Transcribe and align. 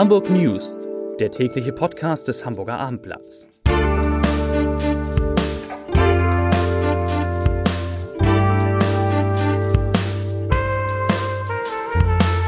Hamburg 0.00 0.30
News, 0.30 0.78
der 1.18 1.30
tägliche 1.30 1.74
Podcast 1.74 2.26
des 2.26 2.46
Hamburger 2.46 2.78
Abendblatts. 2.78 3.46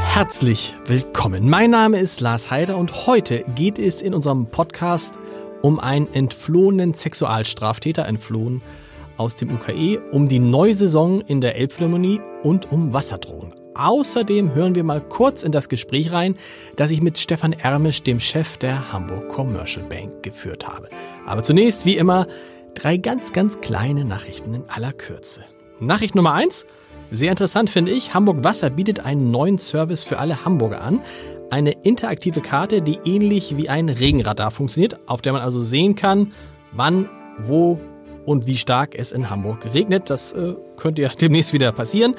Herzlich 0.01 0.73
willkommen. 0.87 1.51
Mein 1.51 1.73
Name 1.73 1.99
ist 1.99 2.23
Lars 2.23 2.51
Heider 2.51 2.79
und 2.79 3.07
heute 3.07 3.45
geht 3.55 3.79
es 3.79 4.01
in 4.01 4.15
unserem 4.15 4.47
Podcast 4.47 5.13
um 5.61 5.79
einen 5.79 6.11
entflohenen 6.15 6.95
Sexualstraftäter, 6.95 8.07
entflohen 8.07 8.63
aus 9.19 9.35
dem 9.35 9.51
UKE, 9.51 10.01
um 10.11 10.27
die 10.27 10.39
neue 10.39 10.73
Saison 10.73 11.21
in 11.21 11.43
der 11.43 11.57
Elbphilharmonie 11.57 12.19
und 12.43 12.73
um 12.73 12.95
Wasserdrohungen. 12.95 13.62
Außerdem 13.75 14.55
hören 14.55 14.75
wir 14.75 14.85
mal 14.85 15.01
kurz 15.01 15.43
in 15.43 15.53
das 15.53 15.69
Gespräch 15.69 16.13
rein, 16.13 16.37
das 16.77 16.91
ich 16.91 17.01
mit 17.01 17.19
Stefan 17.19 17.53
Ermisch, 17.55 18.03
dem 18.03 18.21
Chef 18.21 18.59
der 18.59 18.93
Hamburg 18.93 19.29
Commercial 19.29 19.87
Bank, 19.89 20.23
geführt 20.23 20.67
habe. 20.69 20.89
Aber 21.27 21.43
zunächst, 21.43 21.87
wie 21.87 21.97
immer, 21.97 22.27
drei 22.75 22.99
ganz, 22.99 23.33
ganz 23.33 23.61
kleine 23.61 24.05
Nachrichten 24.05 24.55
in 24.55 24.65
aller 24.69 24.93
Kürze. 24.93 25.43
Nachricht 25.81 26.15
Nummer 26.15 26.35
eins. 26.35 26.67
Sehr 27.11 27.31
interessant 27.31 27.71
finde 27.71 27.93
ich. 27.93 28.15
Hamburg 28.15 28.45
Wasser 28.45 28.71
bietet 28.71 29.05
einen 29.05 29.31
neuen 29.31 29.59
Service 29.59 30.03
für 30.03 30.19
alle 30.19 30.45
Hamburger 30.45 30.83
an. 30.83 31.01
Eine 31.51 31.73
interaktive 31.83 32.41
Karte, 32.41 32.83
die 32.83 32.99
ähnlich 33.05 33.57
wie 33.57 33.69
ein 33.69 33.89
Regenradar 33.89 34.51
funktioniert, 34.51 34.99
auf 35.07 35.23
der 35.23 35.33
man 35.33 35.43
also 35.43 35.61
sehen 35.61 35.95
kann, 35.95 36.33
wann, 36.73 37.09
wo 37.39 37.79
und 38.25 38.47
wie 38.47 38.57
stark 38.57 38.95
es 38.95 39.13
in 39.13 39.31
Hamburg 39.31 39.75
regnet. 39.75 40.11
Das 40.11 40.33
äh, 40.33 40.55
könnte 40.77 41.03
ja 41.03 41.11
demnächst 41.21 41.53
wieder 41.53 41.73
passieren. 41.73 42.15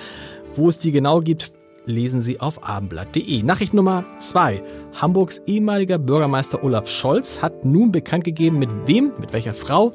Wo 0.55 0.69
es 0.69 0.77
die 0.77 0.91
genau 0.91 1.19
gibt, 1.19 1.51
lesen 1.85 2.21
Sie 2.21 2.39
auf 2.39 2.67
abendblatt.de. 2.67 3.43
Nachricht 3.43 3.73
Nummer 3.73 4.05
zwei: 4.19 4.63
Hamburgs 5.01 5.41
ehemaliger 5.47 5.97
Bürgermeister 5.97 6.63
Olaf 6.63 6.87
Scholz 6.87 7.41
hat 7.41 7.65
nun 7.65 7.91
bekannt 7.91 8.23
gegeben, 8.23 8.59
mit 8.59 8.69
wem, 8.85 9.11
mit 9.19 9.33
welcher 9.33 9.53
Frau 9.53 9.93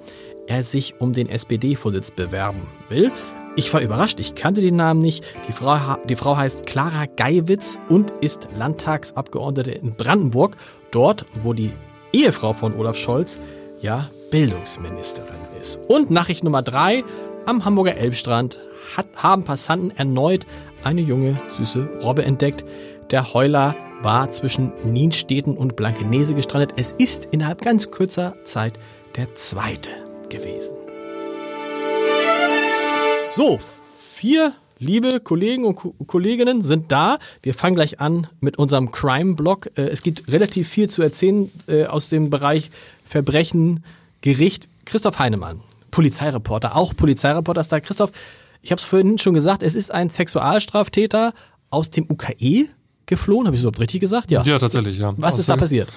er 0.48 0.62
sich 0.62 0.94
um 0.98 1.12
den 1.12 1.28
SPD-Vorsitz 1.28 2.10
bewerben 2.10 2.62
will. 2.88 3.12
Ich 3.54 3.72
war 3.72 3.80
überrascht, 3.80 4.20
ich 4.20 4.34
kannte 4.34 4.60
den 4.60 4.76
Namen 4.76 5.00
nicht. 5.00 5.24
Die 5.48 5.52
Frau, 5.52 5.96
die 6.08 6.16
Frau 6.16 6.36
heißt 6.36 6.64
Clara 6.66 7.06
Geiwitz 7.06 7.78
und 7.88 8.12
ist 8.20 8.48
Landtagsabgeordnete 8.56 9.72
in 9.72 9.94
Brandenburg, 9.94 10.56
dort, 10.90 11.24
wo 11.42 11.52
die 11.52 11.72
Ehefrau 12.12 12.52
von 12.52 12.74
Olaf 12.74 12.96
Scholz 12.96 13.38
ja 13.80 14.08
Bildungsministerin 14.30 15.40
ist. 15.60 15.80
Und 15.88 16.10
Nachricht 16.10 16.44
Nummer 16.44 16.62
drei, 16.62 17.04
am 17.48 17.64
Hamburger 17.64 17.96
Elbstrand 17.96 18.60
hat, 18.94 19.06
haben 19.16 19.42
Passanten 19.42 19.90
erneut 19.96 20.46
eine 20.84 21.00
junge, 21.00 21.40
süße 21.56 21.88
Robbe 22.02 22.22
entdeckt. 22.22 22.62
Der 23.10 23.32
Heuler 23.32 23.74
war 24.02 24.30
zwischen 24.30 24.70
Nienstädten 24.84 25.56
und 25.56 25.74
Blankenese 25.74 26.34
gestrandet. 26.34 26.74
Es 26.76 26.92
ist 26.92 27.28
innerhalb 27.30 27.62
ganz 27.62 27.90
kurzer 27.90 28.34
Zeit 28.44 28.78
der 29.16 29.34
zweite 29.34 29.90
gewesen. 30.28 30.76
So, 33.30 33.58
vier 33.98 34.52
liebe 34.78 35.18
Kollegen 35.18 35.64
und 35.64 35.76
Ko 35.76 35.94
Kolleginnen 36.06 36.60
sind 36.60 36.92
da. 36.92 37.18
Wir 37.42 37.54
fangen 37.54 37.76
gleich 37.76 37.98
an 37.98 38.26
mit 38.40 38.58
unserem 38.58 38.92
Crime-Blog. 38.92 39.70
Äh, 39.74 39.88
es 39.88 40.02
gibt 40.02 40.30
relativ 40.30 40.68
viel 40.68 40.90
zu 40.90 41.00
erzählen 41.00 41.50
äh, 41.66 41.86
aus 41.86 42.10
dem 42.10 42.28
Bereich 42.28 42.70
Verbrechen, 43.06 43.84
Gericht. 44.20 44.68
Christoph 44.84 45.18
Heinemann, 45.18 45.60
Polizeireporter, 45.90 46.76
auch 46.76 46.94
Polizeireporter 46.94 47.60
ist 47.60 47.72
da. 47.72 47.80
Christoph, 47.80 48.12
ich 48.62 48.70
habe 48.70 48.80
es 48.80 48.84
vorhin 48.86 49.18
schon 49.18 49.34
gesagt, 49.34 49.62
es 49.62 49.74
ist 49.74 49.92
ein 49.92 50.10
Sexualstraftäter 50.10 51.32
aus 51.70 51.90
dem 51.90 52.10
UKE 52.10 52.68
geflohen. 53.08 53.46
Habe 53.46 53.56
ich 53.56 53.60
es 53.60 53.64
überhaupt 53.64 53.80
richtig 53.80 54.00
gesagt? 54.00 54.30
Ja. 54.30 54.42
Ja, 54.42 54.58
tatsächlich, 54.58 54.98
ja. 54.98 55.12
Was 55.16 55.34
Aus 55.34 55.40
ist 55.40 55.48
da 55.48 55.56
passiert? 55.56 55.88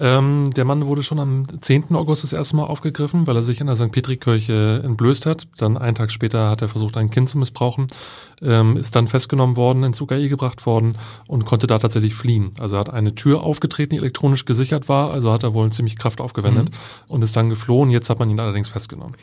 Ähm, 0.00 0.50
der 0.54 0.64
Mann 0.64 0.86
wurde 0.86 1.02
schon 1.02 1.18
am 1.18 1.44
10. 1.60 1.94
August 1.94 2.22
das 2.22 2.32
erste 2.32 2.56
Mal 2.56 2.64
aufgegriffen, 2.64 3.26
weil 3.26 3.36
er 3.36 3.42
sich 3.42 3.60
in 3.60 3.66
der 3.66 3.76
St. 3.76 3.90
Petri-Kirche 3.90 4.82
entblößt 4.84 5.26
hat. 5.26 5.48
Dann 5.58 5.76
einen 5.76 5.94
Tag 5.94 6.12
später 6.12 6.50
hat 6.50 6.62
er 6.62 6.68
versucht, 6.68 6.96
ein 6.96 7.10
Kind 7.10 7.28
zu 7.28 7.38
missbrauchen, 7.38 7.88
ähm, 8.42 8.76
ist 8.76 8.94
dann 8.94 9.08
festgenommen 9.08 9.56
worden, 9.56 9.82
ins 9.82 10.00
UKE 10.00 10.28
gebracht 10.28 10.64
worden 10.66 10.96
und 11.26 11.44
konnte 11.44 11.66
da 11.66 11.78
tatsächlich 11.78 12.14
fliehen. 12.14 12.52
Also 12.58 12.76
er 12.76 12.80
hat 12.80 12.90
eine 12.90 13.14
Tür 13.14 13.42
aufgetreten, 13.42 13.90
die 13.90 13.96
elektronisch 13.96 14.44
gesichert 14.44 14.88
war, 14.88 15.12
also 15.12 15.32
hat 15.32 15.42
er 15.42 15.54
wohl 15.54 15.70
ziemlich 15.72 15.96
Kraft 15.96 16.20
aufgewendet 16.20 16.70
und 17.08 17.24
ist 17.24 17.36
dann 17.36 17.48
geflohen. 17.48 17.90
Jetzt 17.90 18.10
hat 18.10 18.18
man 18.18 18.30
ihn 18.30 18.38
allerdings 18.38 18.68
festgenommen. 18.68 19.14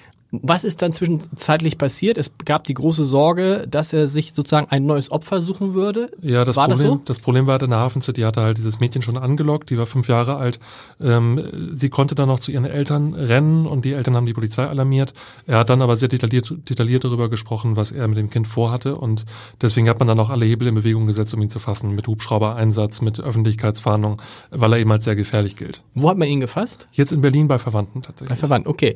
Was 0.44 0.64
ist 0.64 0.82
dann 0.82 0.94
zwischenzeitlich 0.94 1.78
passiert? 1.78 2.18
Es 2.18 2.32
gab 2.46 2.66
die 2.66 2.74
große 2.74 3.06
Sorge, 3.06 3.68
dass 3.70 3.94
er 3.94 4.08
sich 4.08 4.34
sozusagen 4.34 4.68
ein 4.70 4.86
neues 4.86 5.12
Opfer 5.12 5.42
suchen 5.42 5.74
würde. 5.74 6.12
Ja, 6.22 6.46
das, 6.46 6.56
War 6.56 6.68
das 6.68 6.80
Problem, 6.80 6.98
so? 6.98 7.02
das 7.06 7.20
Problem 7.20 7.48
war 7.48 7.62
in 7.62 7.70
der 7.70 7.80
Hafen 7.80 8.02
City, 8.02 8.22
hatte 8.22 8.42
halt 8.42 8.58
dieses 8.58 8.80
Mädchen 8.80 9.02
schon 9.02 9.18
angelockt, 9.18 9.70
die 9.70 9.78
war 9.78 9.86
fünf 9.86 10.08
Jahre 10.08 10.36
alt. 10.38 10.60
Ähm, 11.02 11.72
sie 11.74 11.90
konnte 11.90 12.16
dann 12.16 12.28
noch 12.28 12.40
zu 12.40 12.52
ihren 12.52 12.66
Eltern 12.66 13.14
rennen 13.14 13.66
und 13.66 13.86
die 13.86 13.94
Eltern 13.94 14.16
haben 14.16 14.26
die 14.26 14.34
Polizei 14.34 14.66
alarmiert. 14.66 15.14
Er 15.48 15.60
hat 15.60 15.70
dann 15.70 15.82
aber 15.82 15.96
sehr 15.96 16.10
detailliert, 16.10 16.54
detailliert 16.70 17.04
darüber 17.04 17.30
gesprochen, 17.30 17.76
was 17.76 17.92
er 17.92 18.08
mit 18.08 18.18
dem 18.18 18.30
Kind 18.30 18.48
vorhatte 18.48 18.96
und 18.96 19.26
deswegen 19.62 19.90
hat 19.90 20.00
man 20.00 20.08
dann 20.08 20.20
auch 20.20 20.30
alle 20.30 20.46
Hebel 20.46 20.68
in 20.68 20.76
Bewegung 20.76 21.06
gesetzt, 21.06 21.34
um 21.34 21.42
ihn 21.42 21.50
zu 21.50 21.60
fassen, 21.60 21.96
mit 21.96 22.08
Hubschrauber-Einsatz, 22.08 23.02
mit 23.02 23.20
Öffentlichkeitsfahndung, 23.20 24.22
weil 24.52 24.74
er 24.74 24.80
eben 24.80 24.92
als 24.92 25.06
sehr 25.06 25.16
gefährlich 25.16 25.56
gilt. 25.56 25.82
Wo 25.94 26.10
hat 26.10 26.18
man 26.18 26.28
ihn 26.28 26.40
gefasst? 26.40 26.88
Jetzt 26.92 27.12
in 27.12 27.22
Berlin 27.22 27.48
bei 27.48 27.60
Verwandten 27.60 28.02
Bei 28.02 28.08
tatsächlich. 28.08 28.40
Verwandten, 28.40 28.70
okay. 28.70 28.96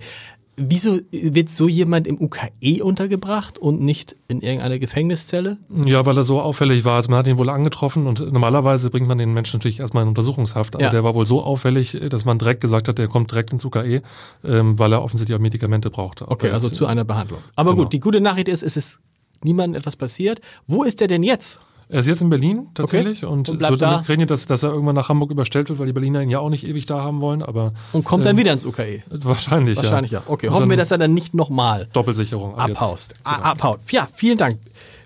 Wieso 0.62 1.00
wird 1.12 1.50
so 1.50 1.68
jemand 1.70 2.06
im 2.06 2.20
UKE 2.22 2.84
untergebracht 2.84 3.58
und 3.58 3.82
nicht 3.82 4.16
in 4.28 4.42
irgendeiner 4.42 4.78
Gefängniszelle? 4.78 5.58
Ja, 5.86 6.06
weil 6.06 6.18
er 6.18 6.24
so 6.26 6.42
auffällig 6.42 6.84
war. 6.86 6.96
Also 6.96 7.10
man 7.10 7.20
hat 7.20 7.28
ihn 7.28 7.38
wohl 7.38 7.50
angetroffen 7.50 8.08
und 8.08 8.20
normalerweise 8.34 8.90
bringt 8.90 9.08
man 9.08 9.18
den 9.18 9.34
Menschen 9.34 9.58
natürlich 9.58 9.80
erstmal 9.80 10.04
in 10.04 10.10
Untersuchungshaft. 10.10 10.76
Aber 10.76 10.84
Ja. 10.84 10.90
der 10.92 11.04
war 11.04 11.16
wohl 11.16 11.26
so 11.26 11.42
auffällig, 11.42 11.98
dass 12.10 12.26
man 12.26 12.38
direkt 12.40 12.62
gesagt 12.62 12.88
hat, 12.90 12.98
der 12.98 13.08
kommt 13.08 13.32
direkt 13.32 13.54
ins 13.54 13.64
UKE, 13.64 14.02
ähm, 14.44 14.78
weil 14.78 14.92
er 14.92 15.02
offensichtlich 15.04 15.36
auch 15.38 15.42
Medikamente 15.42 15.90
brauchte. 15.90 16.28
Okay, 16.28 16.50
also 16.52 16.70
zu 16.70 16.86
einer 16.86 17.06
Behandlung. 17.06 17.40
Aber 17.56 17.72
Genau. 17.72 17.84
gut, 17.84 17.94
die 17.94 18.00
gute 18.02 18.20
Nachricht 18.20 18.50
ist, 18.50 18.62
es 18.64 18.76
ist 18.76 19.00
niemandem 19.44 19.80
etwas 19.80 19.96
passiert. 19.96 20.42
Wo 20.68 20.84
ist 20.84 21.02
er 21.02 21.08
denn 21.08 21.24
jetzt? 21.24 21.60
Er 21.92 22.02
ist 22.02 22.06
jetzt 22.08 22.22
in 22.22 22.30
Berlin 22.30 22.68
tatsächlich 22.76 23.24
Okay. 23.24 23.34
und, 23.34 23.50
Und 23.50 23.62
es 23.64 23.68
wird 23.70 23.82
da? 23.82 23.92
damit 23.92 24.06
gerechnet, 24.06 24.30
dass, 24.30 24.46
dass 24.46 24.62
er 24.62 24.70
irgendwann 24.70 24.94
nach 24.96 25.10
Hamburg 25.10 25.32
überstellt 25.32 25.70
wird, 25.70 25.80
weil 25.80 25.88
die 25.88 25.94
Berliner 25.94 26.22
ihn 26.22 26.30
ja 26.30 26.38
auch 26.40 26.50
nicht 26.50 26.66
ewig 26.68 26.86
da 26.86 27.02
haben 27.02 27.20
wollen, 27.20 27.42
aber 27.42 27.74
Und 27.94 28.06
kommt 28.06 28.26
dann 28.26 28.38
wieder 28.38 28.54
ins 28.54 28.64
UKE? 28.64 29.02
wahrscheinlich, 29.10 29.76
Wahrscheinlich 29.76 30.12
ja. 30.12 30.20
ja. 30.20 30.24
Okay, 30.32 30.48
Und 30.50 30.54
hoffen 30.54 30.70
wir, 30.70 30.78
dass 30.78 30.92
er 30.92 31.00
dann 31.00 31.16
nicht 31.16 31.34
nochmal 31.34 31.88
Doppelsicherung 31.94 32.56
abhaust. 32.58 33.16
Ah, 33.24 33.38
abhaut. 33.52 33.80
Ja, 33.90 34.08
vielen 34.14 34.38
Dank. 34.38 34.60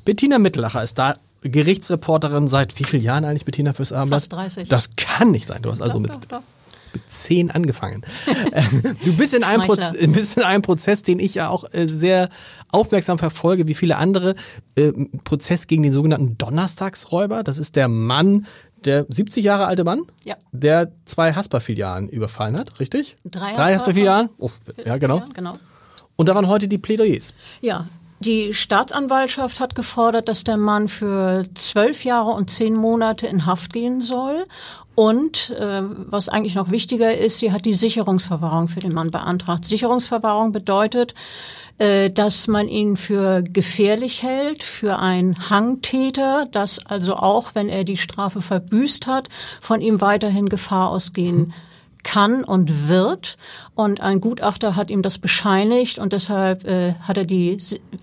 Bettina 0.03 0.39
Mittelacher 0.39 0.83
ist 0.83 0.99
da, 0.99 1.15
Gerichtsreporterin 1.41 2.47
seit 2.47 2.77
wie 2.79 2.83
vielen 2.83 3.03
Jahren 3.03 3.25
eigentlich, 3.25 3.45
Bettina, 3.45 3.73
fürs 3.73 3.91
Abendblatt? 3.93 4.21
Fast 4.23 4.33
30. 4.33 4.69
Das 4.69 4.89
kann 4.97 5.31
nicht 5.31 5.47
sein. 5.47 5.61
Du 5.61 5.71
hast 5.71 5.81
also 5.81 5.95
Doch, 5.99 6.01
mit, 6.01 6.11
doch, 6.11 6.39
doch. 6.39 6.43
Mit 6.93 7.09
zehn 7.09 7.51
angefangen. 7.51 8.03
Du 9.05 9.15
bist 9.15 9.33
in, 9.33 9.43
einem. 9.43 9.63
Proz 9.63 9.79
bist 10.07 10.37
in 10.37 10.43
einem 10.43 10.61
Prozess, 10.61 11.01
den 11.01 11.19
ich 11.19 11.35
ja 11.35 11.49
auch 11.49 11.65
äh, 11.73 11.87
sehr 11.87 12.29
aufmerksam 12.69 13.17
verfolge, 13.17 13.67
wie 13.67 13.73
viele 13.73 13.97
andere. 13.97 14.35
Äh, 14.75 14.91
Prozess 15.23 15.67
gegen 15.67 15.83
den 15.83 15.93
sogenannten 15.93 16.37
Donnerstagsräuber. 16.37 17.43
Das 17.43 17.57
ist 17.57 17.75
der 17.75 17.87
Mann, 17.87 18.45
der 18.85 19.05
70 19.09 19.43
Jahre 19.43 19.65
alte 19.65 19.83
Mann, 19.83 20.01
Ja. 20.23 20.35
der 20.51 20.91
zwei 21.05 21.33
Hasper-Filialen 21.33 22.09
überfallen 22.09 22.57
hat, 22.57 22.79
richtig? 22.79 23.15
Drei 23.25 23.53
Drei 23.53 23.73
Hasper-Filialen? 23.75 24.29
Oh, 24.37 24.49
ja, 24.85 24.97
genau. 24.97 25.23
Genau. 25.33 25.53
Und 26.15 26.29
da 26.29 26.35
waren 26.35 26.47
heute 26.47 26.67
die 26.67 26.77
Plädoyers. 26.77 27.33
Ja, 27.61 27.87
die 28.25 28.53
Staatsanwaltschaft 28.53 29.59
hat 29.59 29.75
gefordert, 29.75 30.29
dass 30.29 30.43
der 30.43 30.57
Mann 30.57 30.87
für 30.87 31.43
zwölf 31.53 32.03
Jahre 32.03 32.31
und 32.31 32.49
zehn 32.49 32.75
Monate 32.75 33.27
in 33.27 33.45
Haft 33.45 33.73
gehen 33.73 34.01
soll. 34.01 34.45
Und 34.95 35.51
äh, 35.51 35.81
was 35.83 36.29
eigentlich 36.29 36.55
noch 36.55 36.69
wichtiger 36.69 37.15
ist, 37.15 37.39
sie 37.39 37.51
hat 37.51 37.65
die 37.65 37.73
Sicherungsverwahrung 37.73 38.67
für 38.67 38.79
den 38.79 38.93
Mann 38.93 39.09
beantragt. 39.09 39.65
Sicherungsverwahrung 39.65 40.51
bedeutet, 40.51 41.15
äh, 41.79 42.11
dass 42.11 42.47
man 42.47 42.67
ihn 42.67 42.95
für 42.97 43.41
gefährlich 43.41 44.21
hält, 44.21 44.63
für 44.63 44.99
einen 44.99 45.49
Hangtäter, 45.49 46.45
dass 46.51 46.85
also 46.85 47.15
auch, 47.15 47.55
wenn 47.55 47.69
er 47.69 47.83
die 47.83 47.97
Strafe 47.97 48.41
verbüßt 48.41 49.07
hat, 49.07 49.29
von 49.59 49.81
ihm 49.81 49.99
weiterhin 49.99 50.49
Gefahr 50.49 50.89
ausgehen 50.89 51.53
kann 52.03 52.43
und 52.43 52.89
wird. 52.89 53.37
Und 53.75 54.01
ein 54.01 54.21
Gutachter 54.21 54.75
hat 54.75 54.91
ihm 54.91 55.01
das 55.01 55.17
bescheinigt 55.17 55.99
und 55.99 56.13
deshalb 56.13 56.65
äh, 56.65 56.93
hat 57.07 57.17
er 57.17 57.25
die 57.25 57.57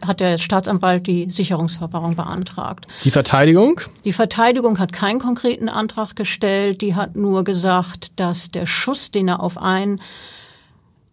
hat 0.06 0.20
der 0.20 0.38
Staatsanwalt 0.38 1.06
die 1.06 1.30
Sicherungsverwahrung 1.30 2.16
beantragt. 2.16 2.86
Die 3.04 3.10
Verteidigung? 3.10 3.80
Die 4.04 4.12
Verteidigung 4.12 4.78
hat 4.78 4.92
keinen 4.92 5.18
konkreten 5.18 5.68
Antrag 5.68 6.16
gestellt, 6.16 6.80
die 6.80 6.94
hat 6.94 7.16
nur 7.16 7.44
gesagt, 7.44 8.12
dass 8.16 8.50
der 8.50 8.66
Schuss, 8.66 9.10
den 9.10 9.28
er 9.28 9.40
auf 9.42 9.58
ein 9.58 10.00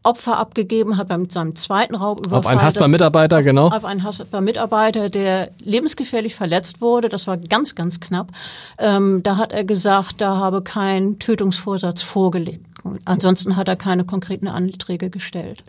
Opfer 0.07 0.37
abgegeben 0.37 0.95
hat 0.95 1.09
beim 1.09 1.29
seinem 1.29 1.55
zweiten 1.55 1.93
Raubüberfall. 1.93 2.39
Auf 2.39 2.47
einen 2.47 2.61
Hasper-Mitarbeiter, 2.61 3.43
genau. 3.43 3.67
auf 3.67 3.83
einen 3.83 4.03
Hasper-Mitarbeiter, 4.03 5.09
der 5.09 5.49
lebensgefährlich 5.59 6.33
verletzt 6.33 6.79
wurde. 6.79 7.09
Das 7.09 7.27
war 7.27 7.35
ganz, 7.35 7.75
ganz 7.75 7.99
knapp. 7.99 8.29
Ähm, 8.77 9.21
da 9.23 9.35
hat 9.35 9.51
er 9.51 9.65
gesagt, 9.65 10.21
da 10.21 10.37
habe 10.37 10.61
kein 10.61 11.19
Tötungsvorsatz 11.19 12.01
vorgelegt. 12.01 12.65
Ansonsten 13.05 13.55
hat 13.55 13.67
er 13.67 13.75
keine 13.75 14.05
konkreten 14.05 14.47
Anträge 14.47 15.09
gestellt. 15.09 15.63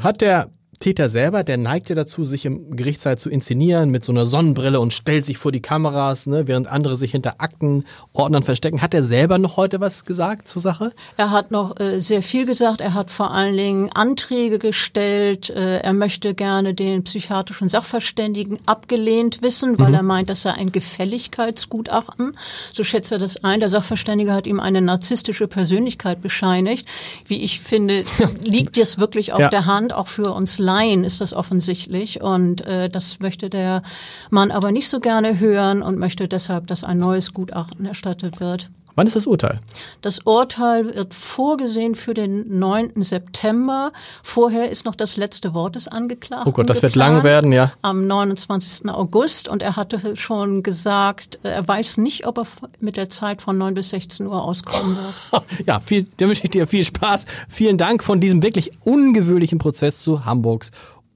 Hat 0.00 0.20
der 0.20 0.50
Täter 0.80 1.08
selber, 1.08 1.44
der 1.44 1.56
neigt 1.56 1.88
ja 1.88 1.94
dazu, 1.94 2.24
sich 2.24 2.44
im 2.46 2.76
Gerichtssaal 2.76 3.18
zu 3.18 3.30
inszenieren 3.30 3.90
mit 3.90 4.04
so 4.04 4.12
einer 4.12 4.26
Sonnenbrille 4.26 4.80
und 4.80 4.92
stellt 4.92 5.24
sich 5.24 5.38
vor 5.38 5.52
die 5.52 5.60
Kameras, 5.60 6.26
ne, 6.26 6.46
während 6.46 6.66
andere 6.66 6.96
sich 6.96 7.12
hinter 7.12 7.36
Aktenordnern 7.38 8.42
verstecken. 8.42 8.82
Hat 8.82 8.94
er 8.94 9.02
selber 9.02 9.38
noch 9.38 9.56
heute 9.56 9.80
was 9.80 10.04
gesagt 10.04 10.48
zur 10.48 10.62
Sache? 10.62 10.92
Er 11.16 11.30
hat 11.30 11.50
noch 11.50 11.78
äh, 11.78 12.00
sehr 12.00 12.22
viel 12.22 12.46
gesagt. 12.46 12.80
Er 12.80 12.94
hat 12.94 13.10
vor 13.10 13.32
allen 13.32 13.56
Dingen 13.56 13.90
Anträge 13.92 14.58
gestellt. 14.58 15.50
Äh, 15.50 15.78
er 15.78 15.92
möchte 15.92 16.34
gerne 16.34 16.74
den 16.74 17.04
psychiatrischen 17.04 17.68
Sachverständigen 17.68 18.58
abgelehnt 18.66 19.42
wissen, 19.42 19.78
weil 19.78 19.88
mhm. 19.88 19.94
er 19.94 20.02
meint, 20.02 20.30
das 20.30 20.42
sei 20.42 20.52
ein 20.52 20.72
Gefälligkeitsgutachten. 20.72 22.36
So 22.72 22.84
schätzt 22.84 23.12
er 23.12 23.18
das 23.18 23.42
ein. 23.44 23.60
Der 23.60 23.68
Sachverständige 23.68 24.32
hat 24.32 24.46
ihm 24.46 24.60
eine 24.60 24.80
narzisstische 24.80 25.46
Persönlichkeit 25.46 26.20
bescheinigt. 26.20 26.86
Wie 27.26 27.42
ich 27.42 27.60
finde, 27.60 28.04
liegt 28.42 28.76
das 28.76 28.98
wirklich 28.98 29.32
auf 29.32 29.40
ja. 29.40 29.48
der 29.48 29.66
Hand, 29.66 29.92
auch 29.92 30.08
für 30.08 30.32
uns 30.32 30.58
Laien 30.64 31.04
ist 31.04 31.20
das 31.20 31.32
offensichtlich 31.32 32.22
und 32.22 32.62
äh, 32.62 32.88
das 32.88 33.20
möchte 33.20 33.50
der 33.50 33.82
Mann 34.30 34.50
aber 34.50 34.72
nicht 34.72 34.88
so 34.88 35.00
gerne 35.00 35.38
hören 35.38 35.82
und 35.82 35.98
möchte 35.98 36.26
deshalb, 36.28 36.66
dass 36.66 36.84
ein 36.84 36.98
neues 36.98 37.32
Gutachten 37.32 37.86
erstattet 37.86 38.40
wird. 38.40 38.70
Wann 38.94 39.06
ist 39.06 39.16
das 39.16 39.26
Urteil? 39.26 39.60
Das 40.02 40.20
Urteil 40.20 40.94
wird 40.94 41.14
vorgesehen 41.14 41.94
für 41.94 42.14
den 42.14 42.58
9. 42.58 43.02
September. 43.02 43.92
Vorher 44.22 44.70
ist 44.70 44.84
noch 44.84 44.94
das 44.94 45.16
letzte 45.16 45.52
Wort 45.52 45.76
des 45.76 45.88
Angeklagten. 45.88 46.48
Oh 46.48 46.52
Gott, 46.52 46.70
das 46.70 46.80
geplant, 46.80 46.94
wird 46.94 46.96
lang 46.96 47.24
werden, 47.24 47.52
ja. 47.52 47.72
Am 47.82 48.06
29. 48.06 48.88
August. 48.88 49.48
Und 49.48 49.62
er 49.62 49.76
hatte 49.76 50.16
schon 50.16 50.62
gesagt, 50.62 51.40
er 51.42 51.66
weiß 51.66 51.98
nicht, 51.98 52.26
ob 52.26 52.38
er 52.38 52.46
mit 52.80 52.96
der 52.96 53.08
Zeit 53.08 53.42
von 53.42 53.58
9 53.58 53.74
bis 53.74 53.90
16 53.90 54.26
Uhr 54.26 54.42
auskommen 54.42 54.96
wird. 55.30 55.44
ja, 55.66 55.80
viel, 55.80 56.06
da 56.16 56.28
wünsche 56.28 56.44
ich 56.44 56.50
dir 56.50 56.66
viel 56.66 56.84
Spaß. 56.84 57.26
Vielen 57.48 57.78
Dank 57.78 58.04
von 58.04 58.20
diesem 58.20 58.42
wirklich 58.42 58.72
ungewöhnlichen 58.84 59.58
Prozess 59.58 60.00
zu 60.00 60.24
Hamburgs 60.24 60.70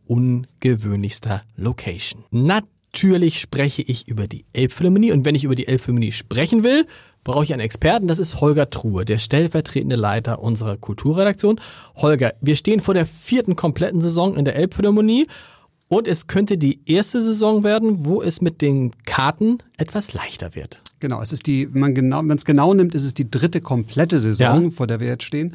ungewöhnlichster 0.09 1.43
Location. 1.57 2.25
Natürlich 2.31 3.41
spreche 3.41 3.83
ich 3.83 4.09
über 4.09 4.27
die 4.27 4.47
Elbphilharmonie 4.53 5.13
und 5.13 5.25
wenn 5.25 5.35
ich 5.35 5.45
über 5.45 5.55
die 5.55 5.69
Elbphilharmonie 5.69 6.13
sprechen 6.13 6.65
will, 6.65 6.87
brauche 7.25 7.45
ich 7.45 7.53
einen 7.53 7.61
Experten. 7.61 8.09
Das 8.09 8.19
ist 8.19 8.41
Holger 8.41 8.71
Truhe, 8.71 9.05
der 9.05 9.19
stellvertretende 9.19 9.97
Leiter 9.97 10.43
unserer 10.43 10.77
Kulturredaktion. 10.77 11.61
Holger, 11.97 12.35
wir 12.41 12.57
stehen 12.57 12.81
vor 12.81 12.95
der 12.95 13.07
vierten 13.07 13.57
kompletten 13.57 14.01
Saison 14.01 14.37
in 14.37 14.45
der 14.45 14.57
Elbphilharmonie. 14.57 15.27
Und 15.89 16.07
es 16.07 16.27
könnte 16.27 16.59
die 16.59 16.81
erste 16.85 17.23
Saison 17.23 17.65
werden, 17.65 18.05
wo 18.05 18.21
es 18.21 18.43
mit 18.43 18.61
den 18.61 18.93
Karten 19.07 19.59
etwas 19.79 20.13
leichter 20.13 20.55
wird. 20.55 20.83
Genau, 21.01 21.23
es 21.23 21.33
ist 21.33 21.47
die, 21.47 21.73
wenn 21.73 21.81
man 21.81 21.95
genau, 21.95 22.21
wenn 22.25 22.37
es 22.37 22.45
genau 22.45 22.75
nimmt, 22.75 22.95
ist 22.95 23.05
es 23.05 23.15
die 23.15 23.31
dritte 23.31 23.61
komplette 23.61 24.19
Saison, 24.19 24.65
ja. 24.65 24.71
vor 24.71 24.87
der 24.87 25.01
wir 25.01 25.07
jetzt 25.07 25.25
stehen. 25.25 25.55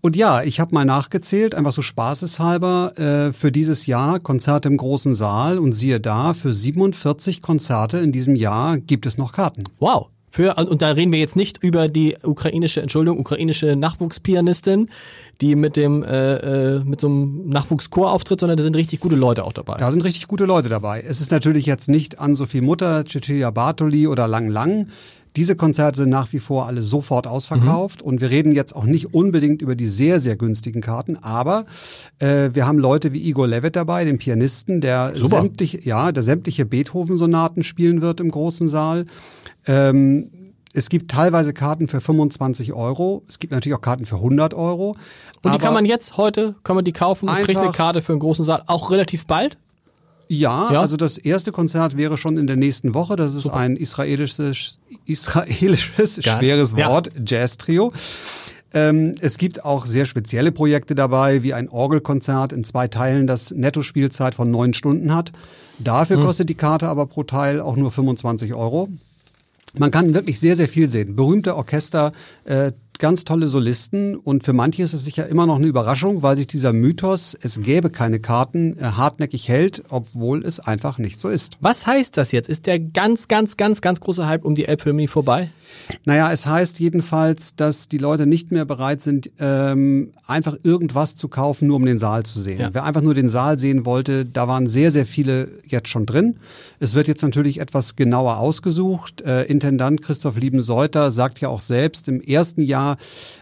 Und 0.00 0.16
ja, 0.16 0.42
ich 0.42 0.58
habe 0.58 0.74
mal 0.74 0.84
nachgezählt, 0.84 1.54
einfach 1.54 1.72
so 1.72 1.80
spaßeshalber, 1.80 2.98
äh, 2.98 3.32
für 3.32 3.52
dieses 3.52 3.86
Jahr 3.86 4.18
Konzerte 4.18 4.68
im 4.68 4.76
großen 4.76 5.14
Saal 5.14 5.58
und 5.58 5.74
siehe 5.74 6.00
da, 6.00 6.34
für 6.34 6.52
47 6.52 7.40
Konzerte 7.40 7.98
in 7.98 8.10
diesem 8.10 8.34
Jahr 8.34 8.78
gibt 8.78 9.06
es 9.06 9.16
noch 9.16 9.30
Karten. 9.32 9.62
Wow. 9.78 10.08
Für, 10.34 10.54
und 10.54 10.80
da 10.80 10.92
reden 10.92 11.12
wir 11.12 11.18
jetzt 11.18 11.36
nicht 11.36 11.62
über 11.62 11.88
die 11.88 12.16
ukrainische, 12.22 12.80
Entschuldigung, 12.80 13.20
ukrainische 13.20 13.76
Nachwuchspianistin, 13.76 14.88
die 15.42 15.54
mit 15.54 15.76
dem 15.76 16.02
äh, 16.02 16.76
äh, 16.76 16.84
mit 16.84 17.02
so 17.02 17.08
einem 17.08 17.50
Nachwuchschor 17.50 18.10
auftritt, 18.10 18.40
sondern 18.40 18.56
da 18.56 18.62
sind 18.62 18.74
richtig 18.74 19.00
gute 19.00 19.14
Leute 19.14 19.44
auch 19.44 19.52
dabei. 19.52 19.76
Da 19.76 19.90
sind 19.90 20.02
richtig 20.04 20.28
gute 20.28 20.46
Leute 20.46 20.70
dabei. 20.70 21.04
Es 21.06 21.20
ist 21.20 21.32
natürlich 21.32 21.66
jetzt 21.66 21.90
nicht 21.90 22.18
Ann-Sophie 22.18 22.62
Mutter, 22.62 23.04
Cecilia 23.04 23.50
Bartoli 23.50 24.06
oder 24.06 24.26
Lang 24.26 24.48
Lang. 24.48 24.88
Diese 25.36 25.56
Konzerte 25.56 25.98
sind 25.98 26.10
nach 26.10 26.32
wie 26.32 26.38
vor 26.38 26.66
alle 26.66 26.82
sofort 26.82 27.26
ausverkauft 27.26 28.02
mhm. 28.02 28.08
und 28.08 28.20
wir 28.20 28.30
reden 28.30 28.52
jetzt 28.52 28.76
auch 28.76 28.84
nicht 28.84 29.14
unbedingt 29.14 29.62
über 29.62 29.74
die 29.74 29.86
sehr, 29.86 30.20
sehr 30.20 30.36
günstigen 30.36 30.80
Karten, 30.80 31.16
aber 31.16 31.64
äh, 32.18 32.50
wir 32.52 32.66
haben 32.66 32.78
Leute 32.78 33.12
wie 33.12 33.22
Igor 33.22 33.48
Levitt 33.48 33.76
dabei, 33.76 34.04
den 34.04 34.18
Pianisten, 34.18 34.80
der 34.80 35.12
sämtliche, 35.14 35.80
ja, 35.82 36.12
der 36.12 36.22
sämtliche 36.22 36.66
Beethoven-Sonaten 36.66 37.64
spielen 37.64 38.02
wird 38.02 38.20
im 38.20 38.30
großen 38.30 38.68
Saal. 38.68 39.06
Ähm, 39.66 40.30
es 40.74 40.88
gibt 40.88 41.10
teilweise 41.10 41.52
Karten 41.52 41.86
für 41.86 42.00
25 42.00 42.72
Euro. 42.72 43.24
Es 43.28 43.38
gibt 43.38 43.52
natürlich 43.52 43.76
auch 43.76 43.82
Karten 43.82 44.06
für 44.06 44.16
100 44.16 44.54
Euro. 44.54 44.96
Und 45.42 45.54
die 45.54 45.58
kann 45.58 45.74
man 45.74 45.84
jetzt 45.84 46.16
heute, 46.16 46.54
kann 46.64 46.76
man 46.76 46.84
die 46.84 46.92
kaufen 46.92 47.28
und 47.28 47.34
kriegt 47.36 47.58
eine 47.58 47.72
Karte 47.72 48.00
für 48.00 48.12
einen 48.12 48.20
großen 48.20 48.44
Saal 48.44 48.62
auch 48.66 48.90
relativ 48.90 49.26
bald? 49.26 49.58
Ja, 50.32 50.72
ja, 50.72 50.80
also 50.80 50.96
das 50.96 51.18
erste 51.18 51.52
Konzert 51.52 51.98
wäre 51.98 52.16
schon 52.16 52.38
in 52.38 52.46
der 52.46 52.56
nächsten 52.56 52.94
Woche. 52.94 53.16
Das 53.16 53.34
ist 53.34 53.42
Super. 53.42 53.56
ein 53.56 53.76
israelisches, 53.76 54.78
israelisches 55.04 56.20
schweres 56.22 56.74
Wort, 56.74 57.08
ja. 57.14 57.20
Jazz-Trio. 57.26 57.92
Ähm, 58.72 59.14
es 59.20 59.36
gibt 59.36 59.62
auch 59.66 59.84
sehr 59.84 60.06
spezielle 60.06 60.50
Projekte 60.50 60.94
dabei, 60.94 61.42
wie 61.42 61.52
ein 61.52 61.68
Orgelkonzert 61.68 62.54
in 62.54 62.64
zwei 62.64 62.88
Teilen, 62.88 63.26
das 63.26 63.50
Netto-Spielzeit 63.50 64.34
von 64.34 64.50
neun 64.50 64.72
Stunden 64.72 65.14
hat. 65.14 65.32
Dafür 65.78 66.16
mhm. 66.16 66.22
kostet 66.22 66.48
die 66.48 66.54
Karte 66.54 66.88
aber 66.88 67.04
pro 67.04 67.24
Teil 67.24 67.60
auch 67.60 67.76
nur 67.76 67.92
25 67.92 68.54
Euro. 68.54 68.88
Man 69.76 69.90
kann 69.90 70.14
wirklich 70.14 70.40
sehr, 70.40 70.56
sehr 70.56 70.68
viel 70.68 70.88
sehen. 70.88 71.14
Berühmte 71.14 71.56
Orchester, 71.56 72.12
äh, 72.44 72.72
ganz 72.98 73.24
tolle 73.24 73.48
Solisten 73.48 74.16
und 74.16 74.44
für 74.44 74.52
manche 74.52 74.82
ist 74.82 74.92
es 74.92 75.04
sicher 75.04 75.26
immer 75.26 75.46
noch 75.46 75.56
eine 75.56 75.66
Überraschung, 75.66 76.22
weil 76.22 76.36
sich 76.36 76.46
dieser 76.46 76.72
Mythos, 76.72 77.36
es 77.40 77.60
gäbe 77.60 77.90
keine 77.90 78.20
Karten, 78.20 78.76
äh, 78.78 78.82
hartnäckig 78.82 79.48
hält, 79.48 79.82
obwohl 79.88 80.44
es 80.44 80.60
einfach 80.60 80.98
nicht 80.98 81.20
so 81.20 81.28
ist. 81.28 81.58
Was 81.60 81.86
heißt 81.86 82.16
das 82.16 82.32
jetzt? 82.32 82.48
Ist 82.48 82.66
der 82.66 82.78
ganz, 82.78 83.28
ganz, 83.28 83.56
ganz, 83.56 83.80
ganz 83.80 84.00
große 84.00 84.26
Hype 84.26 84.44
um 84.44 84.54
die 84.54 84.66
Elbphilharmonie 84.66 85.08
vorbei? 85.08 85.50
Naja, 86.04 86.30
es 86.32 86.46
heißt 86.46 86.80
jedenfalls, 86.80 87.56
dass 87.56 87.88
die 87.88 87.98
Leute 87.98 88.26
nicht 88.26 88.52
mehr 88.52 88.66
bereit 88.66 89.00
sind, 89.00 89.30
ähm, 89.38 90.12
einfach 90.26 90.56
irgendwas 90.62 91.16
zu 91.16 91.28
kaufen, 91.28 91.68
nur 91.68 91.76
um 91.76 91.86
den 91.86 91.98
Saal 91.98 92.24
zu 92.24 92.40
sehen. 92.40 92.60
Ja. 92.60 92.70
Wer 92.72 92.84
einfach 92.84 93.00
nur 93.00 93.14
den 93.14 93.28
Saal 93.28 93.58
sehen 93.58 93.86
wollte, 93.86 94.26
da 94.26 94.48
waren 94.48 94.66
sehr, 94.66 94.90
sehr 94.90 95.06
viele 95.06 95.48
jetzt 95.66 95.88
schon 95.88 96.04
drin. 96.04 96.36
Es 96.78 96.94
wird 96.94 97.08
jetzt 97.08 97.22
natürlich 97.22 97.58
etwas 97.58 97.96
genauer 97.96 98.36
ausgesucht. 98.36 99.22
Äh, 99.22 99.44
Intendant 99.44 100.02
Christoph 100.02 100.36
Lieben-Seuter 100.36 101.10
sagt 101.10 101.40
ja 101.40 101.48
auch 101.48 101.60
selbst, 101.60 102.06
im 102.08 102.20
ersten 102.20 102.60
Jahr 102.62 102.81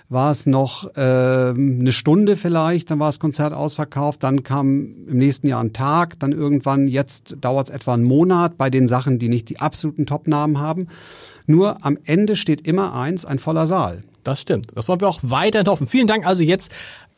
war 0.09 0.31
es 0.31 0.47
noch 0.47 0.95
äh, 0.97 1.01
eine 1.01 1.93
Stunde 1.93 2.37
vielleicht, 2.37 2.91
dann 2.91 2.99
war 2.99 3.09
das 3.09 3.21
Konzert 3.21 3.53
ausverkauft, 3.53 4.23
dann 4.23 4.43
kam 4.43 5.07
im 5.07 5.19
nächsten 5.19 5.47
Jahr 5.47 5.63
ein 5.63 5.73
Tag, 5.73 6.19
dann 6.19 6.33
irgendwann, 6.33 6.89
jetzt 6.89 7.37
dauert 7.41 7.69
es 7.69 7.75
etwa 7.75 7.95
einen 7.95 8.05
Monat 8.05 8.59
bei 8.59 8.71
den 8.71 8.89
Sachen, 8.89 9.19
die 9.19 9.29
nicht 9.29 9.49
die 9.49 9.61
absoluten 9.61 10.07
Top-Namen 10.07 10.59
haben. 10.59 10.89
Nur 11.47 11.85
am 11.85 11.99
Ende 12.05 12.37
steht 12.37 12.67
immer 12.67 12.95
eins, 12.95 13.25
ein 13.25 13.39
voller 13.39 13.67
Saal. 13.67 14.03
Das 14.25 14.41
stimmt. 14.41 14.73
Das 14.75 14.89
wollen 14.89 15.01
wir 15.01 15.09
auch 15.09 15.21
weiterhin 15.23 15.67
hoffen. 15.69 15.87
Vielen 15.87 16.07
Dank 16.07 16.27
also 16.27 16.43
jetzt 16.43 16.71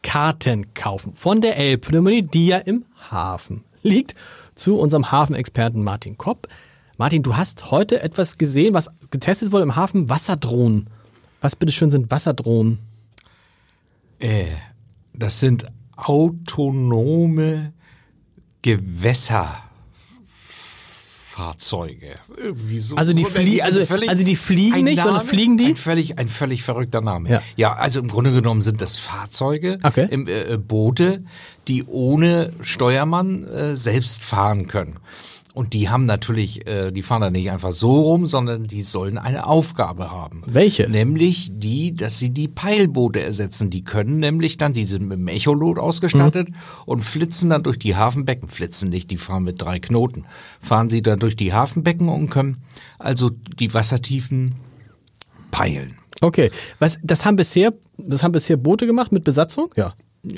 Karten 0.02 0.74
kaufen 0.74 1.14
von 1.14 1.40
der 1.40 1.56
Elbphilharmonie, 1.56 2.22
die 2.22 2.46
ja 2.48 2.58
im 2.58 2.84
Hafen 3.10 3.64
liegt, 3.82 4.14
zu 4.54 4.78
unserem 4.78 5.10
Hafenexperten 5.10 5.82
Martin 5.82 6.18
Kopp. 6.18 6.48
Martin, 6.98 7.22
du 7.22 7.36
hast 7.36 7.70
heute 7.70 8.02
etwas 8.02 8.38
gesehen, 8.38 8.74
was 8.74 8.90
getestet 9.10 9.50
wurde 9.52 9.64
im 9.64 9.76
Hafen, 9.76 10.08
Wasserdrohnen. 10.08 10.88
Was 11.42 11.56
bitteschön 11.56 11.90
sind 11.90 12.10
Wasserdrohnen? 12.10 12.78
Äh, 14.18 14.46
das 15.12 15.40
sind 15.40 15.66
autonome 15.96 17.72
Gewässer. 18.62 19.58
Fahrzeuge. 21.32 22.16
Irgendwie 22.36 22.78
so, 22.78 22.94
also 22.94 23.14
die, 23.14 23.24
so 23.24 23.30
flie 23.30 23.62
also, 23.62 23.86
völlig, 23.86 24.10
also 24.10 24.22
die 24.22 24.36
fliegen 24.36 24.84
nicht, 24.84 24.98
Name, 24.98 25.08
sondern 25.08 25.26
fliegen 25.26 25.56
die? 25.56 25.68
Ein 25.68 25.76
völlig, 25.76 26.18
ein 26.18 26.28
völlig 26.28 26.62
verrückter 26.62 27.00
Name. 27.00 27.30
Ja. 27.30 27.42
ja, 27.56 27.72
also 27.72 28.00
im 28.00 28.08
Grunde 28.08 28.32
genommen 28.32 28.60
sind 28.60 28.82
das 28.82 28.98
Fahrzeuge, 28.98 29.78
okay. 29.82 30.08
im, 30.10 30.28
äh, 30.28 30.58
Boote, 30.58 31.24
die 31.68 31.84
ohne 31.84 32.52
Steuermann 32.60 33.44
äh, 33.44 33.76
selbst 33.76 34.22
fahren 34.22 34.68
können. 34.68 34.98
Und 35.54 35.74
die 35.74 35.90
haben 35.90 36.06
natürlich, 36.06 36.66
äh, 36.66 36.90
die 36.92 37.02
fahren 37.02 37.20
da 37.20 37.30
nicht 37.30 37.50
einfach 37.50 37.72
so 37.72 38.00
rum, 38.00 38.26
sondern 38.26 38.66
die 38.66 38.82
sollen 38.82 39.18
eine 39.18 39.46
Aufgabe 39.46 40.10
haben. 40.10 40.42
Welche? 40.46 40.88
Nämlich 40.88 41.50
die, 41.52 41.94
dass 41.94 42.18
sie 42.18 42.30
die 42.30 42.48
Peilboote 42.48 43.20
ersetzen. 43.20 43.68
Die 43.68 43.82
können 43.82 44.18
nämlich 44.18 44.56
dann, 44.56 44.72
die 44.72 44.86
sind 44.86 45.08
mit 45.08 45.18
dem 45.18 45.28
Echolot 45.28 45.78
ausgestattet 45.78 46.48
mhm. 46.48 46.54
und 46.86 47.00
flitzen 47.02 47.50
dann 47.50 47.62
durch 47.62 47.78
die 47.78 47.96
Hafenbecken. 47.96 48.48
Flitzen 48.48 48.88
nicht, 48.88 49.10
die 49.10 49.18
fahren 49.18 49.44
mit 49.44 49.60
drei 49.60 49.78
Knoten. 49.78 50.24
Fahren 50.60 50.88
sie 50.88 51.02
dann 51.02 51.18
durch 51.18 51.36
die 51.36 51.52
Hafenbecken 51.52 52.08
und 52.08 52.30
können 52.30 52.62
also 52.98 53.30
die 53.30 53.74
Wassertiefen 53.74 54.54
peilen. 55.50 55.96
Okay, 56.22 56.50
was 56.78 56.98
das 57.02 57.24
haben 57.24 57.36
bisher 57.36 57.74
das 57.98 58.22
haben 58.22 58.32
bisher 58.32 58.56
Boote 58.56 58.86
gemacht 58.86 59.12
mit 59.12 59.22
Besatzung? 59.22 59.68
Ja 59.76 59.94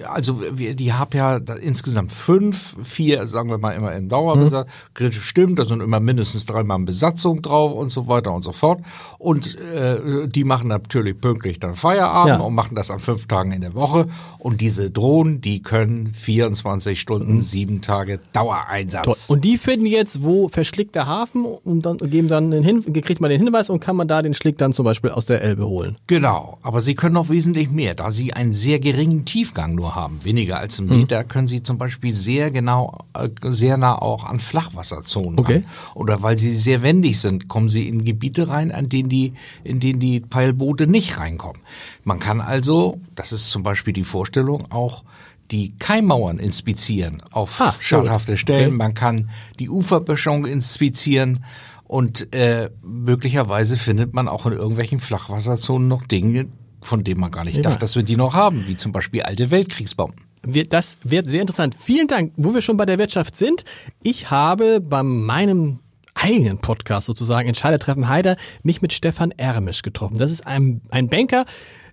also 0.07 0.41
wir, 0.57 0.75
die 0.75 0.95
haben 0.95 1.11
ja 1.15 1.37
insgesamt 1.61 2.11
fünf, 2.11 2.77
vier, 2.83 3.27
sagen 3.27 3.51
wir 3.51 3.59
mal 3.59 3.73
immer 3.73 3.93
im 3.95 4.09
Dauerbesatzung. 4.09 4.71
Mhm. 4.99 5.13
Stimmt, 5.13 5.59
da 5.59 5.67
sind 5.67 5.83
immer 5.83 6.01
mindestens 6.01 6.47
dreimal 6.47 6.79
Besatzung 6.81 7.43
drauf 7.43 7.73
und 7.73 7.91
so 7.91 8.09
weiter 8.09 8.33
und 8.33 8.43
so 8.43 8.53
fort. 8.53 8.81
Und 9.19 9.59
äh, 9.61 10.27
die 10.27 10.45
machen 10.45 10.69
natürlich 10.69 11.21
pünktlich 11.21 11.61
dann 11.61 11.75
Feierabend 11.75 12.41
ja. 12.41 12.41
und 12.41 12.55
machen 12.55 12.75
das 12.75 12.91
an 12.91 12.99
fünf 12.99 13.27
Tagen 13.27 13.53
in 13.53 13.61
der 13.61 13.75
Woche. 13.75 14.07
Und 14.39 14.63
diese 14.63 14.91
Drohnen, 14.91 15.43
die 15.43 15.63
können 15.63 16.13
24 16.15 16.99
Stunden, 16.99 17.37
mhm. 17.37 17.41
sieben 17.43 17.81
Tage 17.83 18.21
Dauereinsatz. 18.33 19.27
Toll. 19.27 19.37
Und 19.37 19.45
die 19.45 19.59
finden 19.59 19.87
jetzt, 19.87 20.23
wo 20.23 20.49
verschlickt 20.49 20.95
der 20.95 21.07
Hafen 21.07 21.45
und 21.45 21.85
dann 21.85 21.99
geben 21.99 22.29
dann 22.29 22.51
den 22.51 22.65
Hin 22.65 22.83
kriegt 23.03 23.21
man 23.21 23.31
den 23.31 23.41
Hinweis 23.41 23.69
und 23.69 23.81
kann 23.81 23.97
man 23.97 24.09
da 24.09 24.23
den 24.23 24.33
Schlick 24.33 24.57
dann 24.57 24.73
zum 24.73 24.85
Beispiel 24.85 25.11
aus 25.11 25.27
der 25.27 25.43
Elbe 25.43 25.67
holen. 25.67 25.97
Genau, 26.07 26.59
aber 26.63 26.81
sie 26.81 26.95
können 26.95 27.15
noch 27.15 27.29
wesentlich 27.29 27.71
mehr, 27.71 27.95
da 27.95 28.11
sie 28.11 28.33
einen 28.33 28.53
sehr 28.53 28.81
geringen 28.81 29.27
Tiefgang 29.27 29.74
Nur 29.75 29.95
haben, 29.95 30.25
weniger 30.25 30.59
als 30.59 30.79
einen 30.79 30.89
Meter, 30.89 31.23
mhm. 31.23 31.29
können 31.29 31.47
sie 31.47 31.63
zum 31.63 31.79
Beispiel 31.79 32.15
sehr 32.15 32.51
genau, 32.51 32.99
äh, 33.15 33.29
sehr 33.43 33.77
nah 33.77 34.01
auch 34.01 34.25
an 34.25 34.41
Flachwasserzonen 34.41 35.39
okay. 35.39 35.55
ran. 35.55 35.67
Oder 35.95 36.23
weil 36.23 36.37
sie 36.39 36.55
sehr 36.55 36.83
wendig 36.83 37.21
sind, 37.21 37.49
kommen 37.49 37.69
sie 37.69 37.89
in 37.89 38.05
Gebiete 38.05 38.49
rein, 38.49 38.73
an 38.73 38.89
denen 38.89 39.09
die, 39.09 39.33
in 39.63 39.81
denen 39.81 40.01
die 40.01 40.21
Peilboote 40.21 40.87
nicht 40.87 41.19
reinkommen. 41.19 41.61
Man 42.05 42.19
kann 42.19 42.41
also, 42.41 43.01
das 43.15 43.33
ist 43.33 43.51
zum 43.51 43.63
Beispiel 43.63 43.93
die 43.93 44.05
Vorstellung, 44.05 44.71
auch 44.71 45.05
die 45.51 45.75
Keimmauern 45.79 46.39
inspizieren 46.39 47.23
auf 47.31 47.61
ah, 47.61 47.75
schadhafte 47.79 48.37
Stellen. 48.37 48.69
Okay. 48.69 48.77
Man 48.77 48.95
kann 48.95 49.31
die 49.59 49.69
Uferböschung 49.69 50.47
inspizieren 50.47 51.45
und 51.87 52.35
äh, 52.35 52.71
möglicherweise 52.83 53.77
findet 53.77 54.15
man 54.15 54.27
auch 54.27 54.47
in 54.47 54.53
irgendwelchen 54.53 55.01
Flachwasserzonen 55.01 55.87
noch 55.87 56.05
Dinge, 56.05 56.47
von 56.85 57.03
denen 57.03 57.21
man 57.21 57.31
gar 57.31 57.45
nicht 57.45 57.57
ja. 57.57 57.63
dachte, 57.63 57.79
dass 57.79 57.97
wir 57.97 58.03
die 58.03 58.17
noch 58.17 58.35
haben, 58.35 58.67
wie 58.67 58.77
zum 58.77 58.93
Beispiel 58.93 59.23
alte 59.23 59.51
Weltkriegsbomben. 59.51 60.21
Das 60.69 60.99
wird 61.03 61.31
sehr 61.31 61.41
interessant. 61.41 61.75
Vielen 61.79 62.07
Dank. 62.07 62.33
Wo 62.37 62.53
wir 62.53 62.61
schon 62.61 62.77
bei 62.77 62.85
der 62.85 62.99
Wirtschaft 62.99 63.35
sind, 63.35 63.65
ich 64.03 64.31
habe 64.31 64.81
bei 64.81 65.03
meinem 65.03 65.81
eigenen 66.13 66.59
Podcast 66.59 67.07
sozusagen, 67.07 67.49
Entscheidertreffen 67.49 68.09
Heider, 68.09 68.37
mich 68.63 68.83
mit 68.83 68.93
Stefan 68.93 69.31
Ermisch 69.33 69.83
getroffen. 69.83 70.19
Das 70.19 70.31
ist 70.31 70.47
ein, 70.47 70.83
ein 70.91 71.09
Banker, 71.09 71.47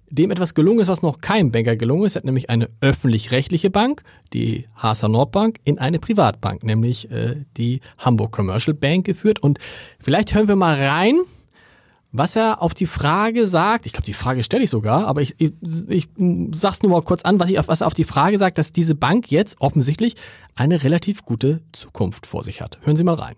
dem 0.10 0.30
etwas 0.30 0.54
gelungen 0.54 0.82
ist, 0.82 0.90
was 0.90 1.02
noch 1.02 1.22
keinem 1.22 1.52
Banker 1.52 1.78
gelungen 1.78 2.06
ist. 2.06 2.16
Er 2.16 2.20
hat 2.20 2.26
nämlich 2.26 2.50
eine 2.50 2.70
öffentlich-rechtliche 2.82 3.70
Bank, 3.70 4.04
die 4.34 4.68
HSA 4.76 5.08
Nordbank, 5.08 5.60
in 5.64 5.80
eine 5.80 6.00
Privatbank, 6.00 6.64
nämlich 6.64 7.10
äh, 7.10 7.46
die 7.56 7.80
Hamburg 7.98 8.34
Commercial 8.34 8.74
Bank 8.74 9.06
geführt. 9.06 9.40
Und 9.40 9.60
vielleicht 10.00 10.36
hören 10.36 10.50
wir 10.50 10.58
mal 10.58 10.76
rein, 10.76 11.18
was 12.12 12.36
er 12.36 12.62
auf 12.62 12.74
die 12.74 12.88
Frage 12.88 13.48
sagt. 13.48 13.86
Ich 13.86 13.94
glaube, 13.94 14.06
die 14.06 14.14
Frage 14.14 14.44
stelle 14.44 14.64
ich 14.64 14.70
sogar, 14.70 15.08
aber 15.08 15.22
ich, 15.22 15.36
ich, 15.38 15.54
ich 15.88 16.10
sag's 16.54 16.82
nur 16.82 16.92
mal 16.92 17.02
kurz 17.02 17.24
an, 17.24 17.40
was, 17.40 17.50
ich, 17.50 17.58
was 17.68 17.82
er 17.82 17.88
auf 17.88 17.94
die 17.94 18.04
Frage 18.04 18.38
sagt, 18.38 18.58
dass 18.58 18.74
diese 18.74 18.96
Bank 18.96 19.32
jetzt 19.32 19.62
offensichtlich 19.62 20.16
eine 20.56 20.84
relativ 20.84 21.24
gute 21.24 21.62
Zukunft 21.72 22.26
vor 22.26 22.44
sich 22.44 22.62
hat. 22.62 22.80
Hören 22.82 22.98
Sie 22.98 23.04
mal 23.04 23.16
rein. 23.16 23.36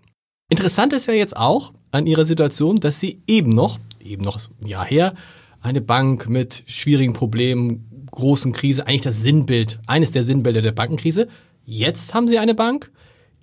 Interessant 0.50 0.92
ist 0.92 1.06
ja 1.06 1.14
jetzt 1.14 1.36
auch 1.36 1.72
an 1.90 2.06
ihrer 2.06 2.24
Situation, 2.24 2.78
dass 2.78 3.00
sie 3.00 3.22
eben 3.26 3.50
noch, 3.50 3.78
eben 4.00 4.22
noch 4.22 4.38
ein 4.60 4.66
Jahr 4.66 4.84
her, 4.84 5.14
eine 5.62 5.80
Bank 5.80 6.28
mit 6.28 6.64
schwierigen 6.66 7.14
Problemen, 7.14 8.06
großen 8.10 8.52
Krise, 8.52 8.86
eigentlich 8.86 9.02
das 9.02 9.22
Sinnbild, 9.22 9.80
eines 9.86 10.12
der 10.12 10.22
Sinnbilder 10.22 10.60
der 10.60 10.72
Bankenkrise. 10.72 11.28
Jetzt 11.64 12.12
haben 12.12 12.28
sie 12.28 12.38
eine 12.38 12.54
Bank, 12.54 12.92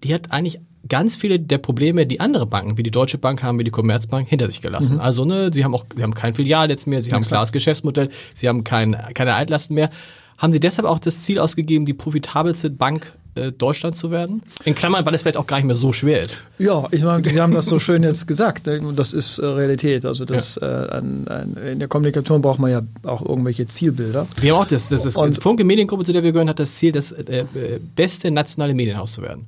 die 0.04 0.14
hat 0.14 0.32
eigentlich 0.32 0.60
ganz 0.90 1.16
viele 1.16 1.40
der 1.40 1.58
Probleme, 1.58 2.06
die 2.06 2.20
andere 2.20 2.48
Banken, 2.48 2.78
wie 2.78 2.84
die 2.84 2.92
Deutsche 2.92 3.18
Bank 3.18 3.44
haben, 3.44 3.60
wie 3.60 3.64
die 3.64 3.72
Commerzbank, 3.72 4.28
hinter 4.28 4.48
sich 4.48 4.62
gelassen. 4.62 4.96
Mhm. 4.96 5.02
Also, 5.02 5.26
ne, 5.26 5.52
sie 5.54 5.64
haben 5.64 5.76
auch, 5.76 5.86
sie 5.96 6.04
haben 6.04 6.14
kein 6.14 6.34
Filialnetz 6.34 6.86
mehr, 6.86 7.02
sie 7.02 7.14
haben 7.14 7.22
ein 7.22 7.28
klares 7.28 7.52
Geschäftsmodell, 7.52 8.10
sie 8.34 8.50
haben 8.50 8.64
kein, 8.64 8.98
keine 9.14 9.36
Altlasten 9.36 9.76
mehr. 9.76 9.90
Haben 10.38 10.54
Sie 10.54 10.60
deshalb 10.60 10.88
auch 10.88 10.98
das 10.98 11.22
Ziel 11.22 11.38
ausgegeben, 11.38 11.86
die 11.86 11.94
profitabelste 11.94 12.72
Bank 12.72 13.14
äh, 13.36 13.52
Deutschland 13.52 13.96
zu 13.96 14.10
werden? 14.10 14.42
In 14.66 14.74
Klammern, 14.74 15.06
weil 15.06 15.14
es 15.14 15.22
vielleicht 15.22 15.38
auch 15.38 15.46
gar 15.46 15.58
nicht 15.58 15.68
mehr 15.68 15.76
so 15.76 15.94
schwer 15.94 16.20
ist. 16.20 16.42
Ja, 16.58 16.88
ich 16.90 17.04
meine, 17.04 17.30
Sie 17.30 17.40
haben 17.40 17.54
das 17.54 17.68
so 17.68 17.78
schön 17.80 18.02
jetzt 18.02 18.28
gesagt. 18.28 18.66
Ne? 18.66 18.82
Das 18.96 19.14
ist 19.14 19.38
äh, 19.38 19.46
Realität. 19.46 20.04
Also 20.04 20.26
das, 20.26 20.58
ja. 20.60 20.86
äh, 20.86 20.98
ein, 20.98 21.28
ein, 21.28 21.58
in 21.74 21.80
der 21.80 21.88
Kommunikation 21.88 22.42
braucht 22.42 22.58
man 22.58 22.72
ja 22.72 22.82
auch 23.04 23.24
irgendwelche 23.24 23.68
Zielbilder. 23.68 24.26
Wir 24.40 24.54
haben 24.54 24.62
auch 24.62 24.68
das, 24.68 24.90
das 24.90 25.06
ist 25.06 25.16
Und, 25.16 25.42
Funke 25.44 25.64
Mediengruppe, 25.64 26.06
zu 26.06 26.12
der 26.12 26.24
wir 26.24 26.32
gehören, 26.32 26.50
hat 26.50 26.60
das 26.60 26.74
Ziel, 26.74 26.92
das 26.92 27.12
äh, 27.12 27.42
äh 27.42 27.80
beste 27.96 28.32
nationale 28.32 28.74
Medienhaus 28.74 29.14
zu 29.14 29.22
werden. 29.22 29.46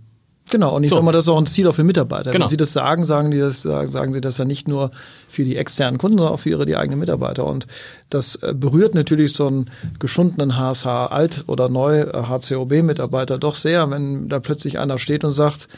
Genau, 0.51 0.75
und 0.75 0.83
ich 0.83 0.89
so. 0.89 0.97
sag 0.97 1.03
mal, 1.03 1.11
das 1.11 1.25
ist 1.25 1.29
auch 1.29 1.37
ein 1.37 1.45
Ziel 1.45 1.67
auch 1.67 1.73
für 1.73 1.83
Mitarbeiter. 1.83 2.31
Genau. 2.31 2.43
Wenn 2.43 2.49
Sie 2.49 2.57
das 2.57 2.73
sagen, 2.73 3.05
sagen 3.05 3.31
die 3.31 3.39
das, 3.39 3.61
sagen 3.61 4.13
Sie 4.13 4.21
das 4.21 4.37
ja 4.37 4.45
nicht 4.45 4.67
nur 4.67 4.91
für 5.27 5.43
die 5.43 5.55
externen 5.55 5.97
Kunden, 5.97 6.17
sondern 6.17 6.33
auch 6.35 6.39
für 6.39 6.49
ihre 6.49 6.65
die 6.65 6.75
eigenen 6.75 6.99
Mitarbeiter. 6.99 7.45
Und 7.45 7.65
das 8.09 8.35
äh, 8.35 8.53
berührt 8.53 8.93
natürlich 8.93 9.33
so 9.33 9.47
einen 9.47 9.71
geschundenen 9.99 10.57
HSH 10.57 10.85
Alt 10.85 11.45
oder 11.47 11.69
neu 11.69 12.05
HCOB-Mitarbeiter 12.05 13.37
doch 13.37 13.55
sehr, 13.55 13.89
wenn 13.89 14.29
da 14.29 14.39
plötzlich 14.39 14.79
einer 14.79 14.97
steht 14.97 15.23
und 15.23 15.31
sagt, 15.31 15.69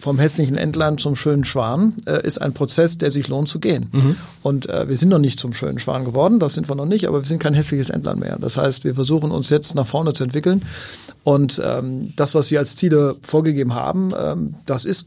vom 0.00 0.18
hässlichen 0.18 0.56
Entland 0.56 0.98
zum 0.98 1.14
schönen 1.14 1.44
Schwan 1.44 1.92
äh, 2.06 2.26
ist 2.26 2.40
ein 2.40 2.54
Prozess, 2.54 2.98
der 2.98 3.10
sich 3.10 3.28
lohnt 3.28 3.48
zu 3.48 3.60
gehen. 3.60 3.90
Mhm. 3.92 4.16
Und 4.42 4.68
äh, 4.68 4.88
wir 4.88 4.96
sind 4.96 5.10
noch 5.10 5.18
nicht 5.18 5.38
zum 5.38 5.52
schönen 5.52 5.78
Schwan 5.78 6.04
geworden, 6.04 6.38
das 6.38 6.54
sind 6.54 6.68
wir 6.68 6.74
noch 6.74 6.86
nicht, 6.86 7.06
aber 7.06 7.20
wir 7.20 7.26
sind 7.26 7.40
kein 7.40 7.54
hässliches 7.54 7.90
Entland 7.90 8.20
mehr. 8.20 8.38
Das 8.40 8.56
heißt, 8.56 8.84
wir 8.84 8.94
versuchen 8.94 9.30
uns 9.30 9.50
jetzt 9.50 9.74
nach 9.74 9.86
vorne 9.86 10.14
zu 10.14 10.24
entwickeln. 10.24 10.62
Und 11.22 11.60
ähm, 11.62 12.14
das, 12.16 12.34
was 12.34 12.50
wir 12.50 12.58
als 12.58 12.76
Ziele 12.76 13.16
vorgegeben 13.22 13.74
haben, 13.74 14.12
ähm, 14.18 14.54
das 14.64 14.86
ist 14.86 15.06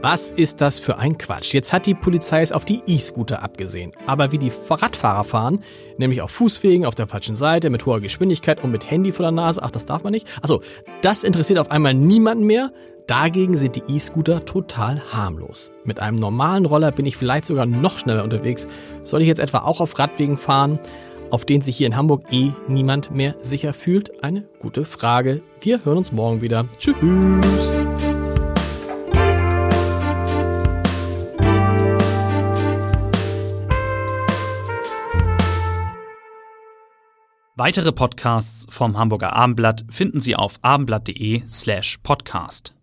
was 0.00 0.30
ist 0.30 0.62
das 0.62 0.78
für 0.78 0.96
ein 0.96 1.18
Quatsch? 1.18 1.52
Jetzt 1.52 1.74
hat 1.74 1.84
die 1.84 1.94
Polizei 1.94 2.40
es 2.40 2.52
auf 2.52 2.64
die 2.64 2.80
E-Scooter 2.86 3.42
abgesehen. 3.42 3.92
Aber 4.06 4.32
wie 4.32 4.38
die 4.38 4.52
Radfahrer 4.70 5.24
fahren, 5.24 5.62
nämlich 5.98 6.22
auf 6.22 6.30
Fußwegen, 6.30 6.86
auf 6.86 6.94
der 6.94 7.08
falschen 7.08 7.36
Seite, 7.36 7.68
mit 7.68 7.84
hoher 7.84 8.00
Geschwindigkeit 8.00 8.64
und 8.64 8.70
mit 8.70 8.90
Handy 8.90 9.12
vor 9.12 9.24
der 9.24 9.32
Nase, 9.32 9.62
ach, 9.62 9.72
das 9.72 9.84
darf 9.84 10.04
man 10.04 10.12
nicht. 10.12 10.26
Also, 10.40 10.62
das 11.02 11.22
interessiert 11.22 11.58
auf 11.58 11.70
einmal 11.70 11.92
niemanden 11.92 12.44
mehr. 12.44 12.72
Dagegen 13.08 13.56
sind 13.56 13.74
die 13.74 13.82
E-Scooter 13.88 14.44
total 14.44 15.00
harmlos. 15.00 15.72
Mit 15.84 15.98
einem 15.98 16.18
normalen 16.18 16.66
Roller 16.66 16.92
bin 16.92 17.06
ich 17.06 17.16
vielleicht 17.16 17.46
sogar 17.46 17.64
noch 17.64 17.96
schneller 17.96 18.22
unterwegs. 18.22 18.68
Soll 19.02 19.22
ich 19.22 19.28
jetzt 19.28 19.38
etwa 19.38 19.60
auch 19.60 19.80
auf 19.80 19.98
Radwegen 19.98 20.36
fahren, 20.36 20.78
auf 21.30 21.46
denen 21.46 21.62
sich 21.62 21.78
hier 21.78 21.86
in 21.86 21.96
Hamburg 21.96 22.30
eh 22.30 22.50
niemand 22.68 23.10
mehr 23.10 23.34
sicher 23.40 23.72
fühlt? 23.72 24.22
Eine 24.22 24.42
gute 24.58 24.84
Frage. 24.84 25.40
Wir 25.62 25.82
hören 25.86 25.96
uns 25.96 26.12
morgen 26.12 26.42
wieder. 26.42 26.66
Tschüss. 26.76 27.78
Weitere 37.56 37.92
Podcasts 37.92 38.66
vom 38.68 38.98
Hamburger 38.98 39.32
Abendblatt 39.32 39.86
finden 39.88 40.20
Sie 40.20 40.36
auf 40.36 40.58
abendblatt.de 40.60 41.42
slash 41.48 41.96
podcast. 42.02 42.77